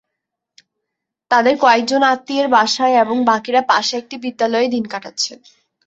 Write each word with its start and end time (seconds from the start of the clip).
তাঁদের 1.31 1.55
কয়েকজন 1.57 2.01
আত্মীয়ের 2.13 2.47
বাসায় 2.49 2.95
এবং 2.95 3.17
বাকিরা 3.25 3.61
পাশে 3.71 3.93
একটি 3.97 4.15
বিদ্যালয়ে 4.23 4.67
দিন 4.67 4.83
কাটাচ্ছেন। 4.85 5.37